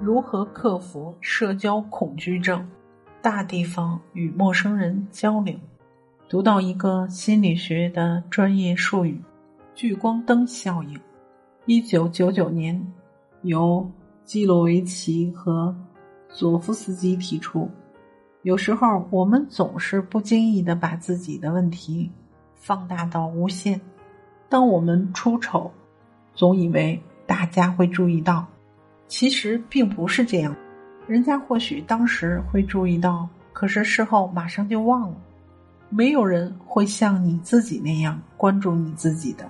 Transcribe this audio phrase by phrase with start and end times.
[0.00, 2.66] 如何克服社交恐惧症？
[3.22, 5.54] 大地方与陌生人交流。
[6.28, 9.20] 读到一个心理学的专业术语——
[9.74, 11.00] 聚光灯效应。
[11.66, 12.92] 一九九九年，
[13.42, 13.88] 由
[14.24, 15.74] 基洛维奇和
[16.28, 17.70] 佐夫斯基提出。
[18.42, 22.10] 有时候，我们总是不经意的把自己的问题
[22.54, 23.80] 放大到无限。
[24.48, 25.70] 当我们出丑，
[26.34, 28.46] 总以为大家会注意到，
[29.06, 30.54] 其实并不是这样。
[31.06, 35.16] 人家或许当时会注意到，可是事后马上就忘了。
[35.90, 39.48] 没有人会像你自己那样关注你自己的。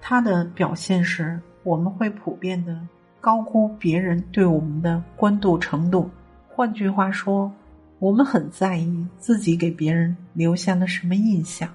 [0.00, 2.78] 他的表现是，我们会普遍的
[3.20, 6.08] 高估别人对我们的关注程度。
[6.48, 7.50] 换句话说，
[7.98, 11.68] 我们很在意自己给别人留下了什么印象，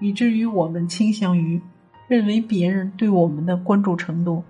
[0.00, 1.60] 以至于我们倾向于
[2.08, 4.44] 认为别人对我们的关注程度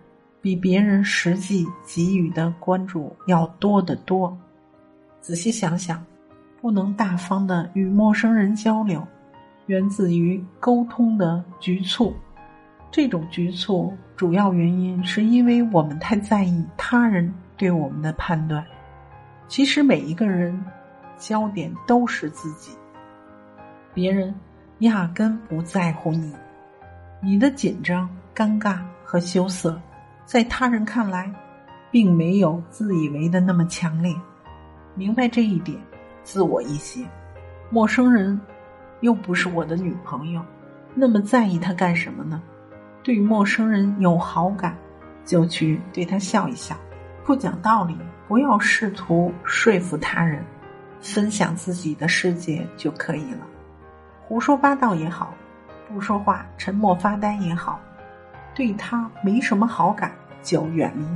[0.47, 4.39] 比别人实际给予的关注要多得多。
[5.21, 6.07] 仔细想想，
[6.61, 9.05] 不能大方的与陌生人交流，
[9.67, 12.15] 源自于沟通的局促。
[12.93, 18.65] 这种局促主要原因是因为我们太在意他人对我们的判断。
[19.49, 20.65] 其实每一个人。
[21.19, 22.77] 焦点都是自己，
[23.95, 24.35] 别人
[24.81, 26.31] 压根不在乎你。
[27.23, 29.81] 你的紧张、尴尬和羞涩，
[30.27, 31.33] 在他人看来，
[31.91, 34.15] 并没有自以为的那么强烈。
[34.95, 35.79] 明白这一点，
[36.25, 37.07] 自我一些。
[37.71, 38.39] 陌生人
[39.01, 40.43] 又不是我的女朋友，
[40.95, 42.43] 那么在意他干什么呢？
[43.05, 44.77] 对陌生人有好感，
[45.25, 46.77] 就去对他笑一笑。
[47.25, 47.97] 不讲道理，
[48.27, 50.45] 不要试图说服他人。
[51.03, 53.47] 分享自己的世界就可以了，
[54.23, 55.33] 胡说八道也好，
[55.87, 57.79] 不说话、沉默发呆也好，
[58.57, 60.11] 对他没什么好感
[60.43, 61.07] 就远离。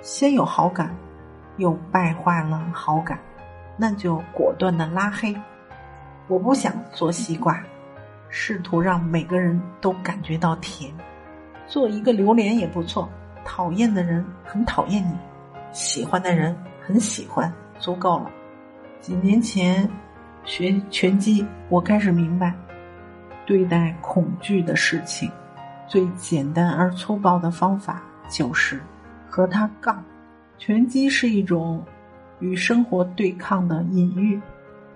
[0.00, 0.96] 先有好感，
[1.58, 3.18] 又败坏了好感，
[3.76, 5.36] 那就果断的拉黑。
[6.28, 7.62] 我不想做西瓜，
[8.30, 10.90] 试图让每个人都感觉到甜。
[11.66, 13.06] 做一个榴莲也不错，
[13.44, 15.14] 讨厌的人很讨厌你，
[15.72, 18.30] 喜欢的人很喜欢，足够了。
[18.98, 19.86] 几年前
[20.44, 22.54] 学拳击，我开始明白，
[23.44, 25.30] 对待恐惧的事情，
[25.86, 28.80] 最简单而粗暴的方法就是
[29.28, 30.02] 和他杠。
[30.58, 31.84] 拳击是一种
[32.40, 34.40] 与生活对抗的隐喻，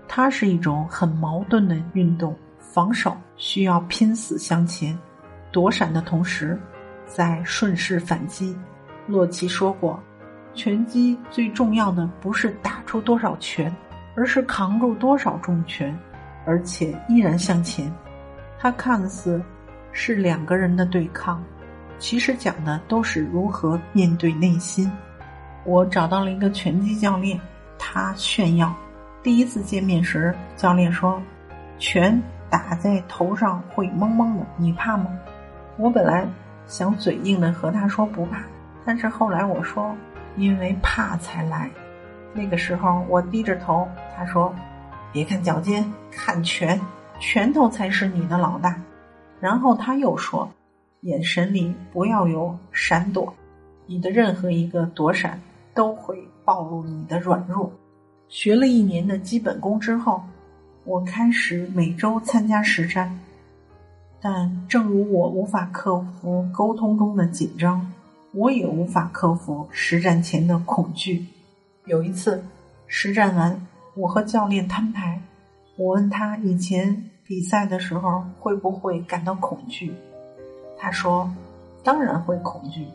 [0.07, 2.35] 它是一种很矛盾的运动。
[2.59, 4.97] 防守需要拼死向前，
[5.51, 6.59] 躲闪的同时
[7.05, 8.57] 再顺势反击。
[9.07, 10.01] 洛奇说过，
[10.53, 13.73] 拳击最重要的不是打出多少拳。
[14.13, 15.97] 而是扛住多少重拳，
[16.45, 17.89] 而且依然向前。
[18.59, 19.41] 他看似
[19.91, 21.43] 是两个人的对抗，
[21.99, 24.91] 其实讲的都是如何面对内心。
[25.63, 27.39] 我找到了一个拳击教练，
[27.77, 28.73] 他炫耀。
[29.21, 31.21] 第一次见面时，教练说
[31.77, 32.19] ：“拳
[32.49, 35.07] 打在头上会懵懵的，你怕吗？”
[35.77, 36.27] 我本来
[36.65, 38.41] 想嘴硬的和他说不怕，
[38.83, 39.95] 但是后来我说
[40.37, 41.69] ：“因为怕才来。”
[42.33, 43.87] 那个时候，我低着头。
[44.17, 44.51] 他说
[45.13, 46.79] ：“别看脚尖，看拳，
[47.19, 48.75] 拳头才是你的老大。”
[49.41, 50.49] 然后他又说
[51.01, 53.33] ：“眼神里不要有闪躲，
[53.87, 55.41] 你的任何一个躲闪
[55.73, 57.69] 都会暴露你的软弱。”
[58.29, 60.23] 学了一年的基本功之后，
[60.85, 63.19] 我开始每周参加实战。
[64.21, 67.91] 但正如我无法克服沟通中的紧张，
[68.33, 71.25] 我也无法克服实战前的恐惧。
[71.85, 72.43] 有一次，
[72.85, 75.19] 实战完，我和教练摊牌。
[75.75, 79.95] 我问他以前比赛的时候会不会感到恐惧，
[80.77, 81.31] 他说
[81.81, 82.85] ：“当然会恐惧，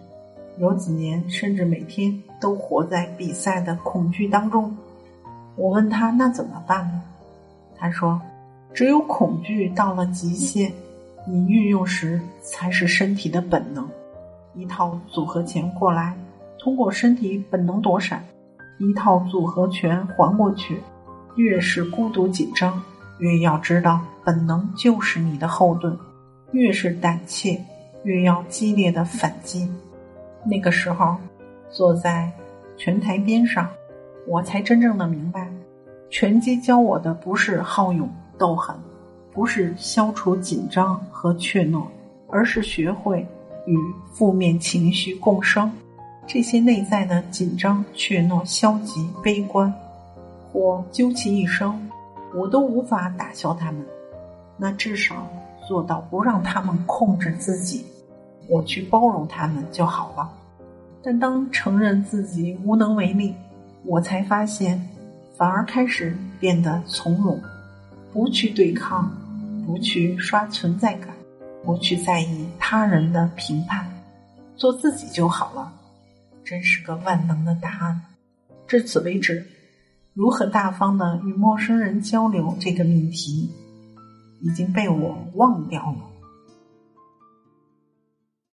[0.58, 4.76] 有几年甚至每天都活在比赛的恐惧当中。”
[5.56, 7.02] 我问他：“那怎么办呢？”
[7.80, 8.20] 他说
[8.74, 10.70] ：“只有恐惧到了极限，
[11.26, 13.88] 你运用时才是身体的本能。
[14.52, 16.14] 一套组合拳过来，
[16.58, 18.22] 通过身体本能躲闪。”
[18.78, 20.82] 一套组合拳还过去，
[21.36, 22.82] 越是孤独紧张，
[23.16, 25.96] 越要知道本能就是你的后盾；
[26.50, 27.62] 越是胆怯，
[28.02, 29.70] 越要激烈的反击。
[30.44, 31.16] 那个时候，
[31.70, 32.28] 坐在
[32.76, 33.70] 拳台边上，
[34.26, 35.48] 我才真正的明白，
[36.10, 38.74] 拳击教我的不是好勇斗狠，
[39.32, 41.84] 不是消除紧张和怯懦，
[42.28, 43.24] 而是学会
[43.64, 43.78] 与
[44.12, 45.70] 负面情绪共生。
[46.26, 49.72] 这些内在的紧张、怯懦、消极、悲观，
[50.52, 51.80] 或究其一生，
[52.34, 53.86] 我都无法打消他们。
[54.56, 55.30] 那至少
[55.66, 57.84] 做到不让他们控制自己，
[58.48, 60.30] 我去包容他们就好了。
[61.02, 63.34] 但当承认自己无能为力，
[63.84, 64.88] 我才发现，
[65.36, 67.40] 反而开始变得从容，
[68.12, 69.10] 不去对抗，
[69.66, 71.08] 不去刷存在感，
[71.64, 73.86] 不去在意他人的评判，
[74.56, 75.72] 做自己就好了。
[76.44, 78.00] 真是个万能的答案。
[78.66, 79.46] 至此为止，
[80.14, 83.50] 如何大方的与陌生人交流这个命题，
[84.46, 86.15] 已经被我忘掉了。